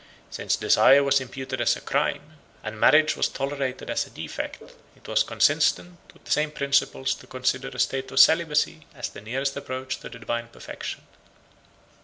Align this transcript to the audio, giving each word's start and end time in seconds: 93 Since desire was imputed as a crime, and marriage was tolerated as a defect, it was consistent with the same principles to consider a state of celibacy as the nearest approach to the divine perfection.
93 0.31 0.35
Since 0.35 0.55
desire 0.55 1.03
was 1.03 1.21
imputed 1.21 1.61
as 1.61 1.75
a 1.75 1.79
crime, 1.81 2.35
and 2.63 2.79
marriage 2.79 3.15
was 3.15 3.27
tolerated 3.29 3.87
as 3.87 4.07
a 4.07 4.09
defect, 4.09 4.59
it 4.95 5.07
was 5.07 5.21
consistent 5.21 5.99
with 6.11 6.23
the 6.25 6.31
same 6.31 6.49
principles 6.49 7.13
to 7.13 7.27
consider 7.27 7.67
a 7.67 7.77
state 7.77 8.09
of 8.09 8.19
celibacy 8.19 8.87
as 8.95 9.09
the 9.09 9.21
nearest 9.21 9.55
approach 9.55 9.99
to 9.99 10.09
the 10.09 10.17
divine 10.17 10.47
perfection. 10.47 11.03